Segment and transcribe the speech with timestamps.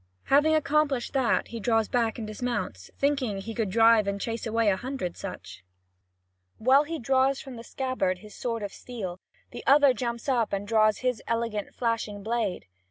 [0.23, 4.69] Having accomplished that, he draws back and dismounts, thinking he could drive and chase away
[4.71, 5.63] a hundred such.
[6.57, 9.19] While he draws from the scabbard his sword of steel,
[9.51, 12.65] the other jumps up and draws his excellent flashing blade.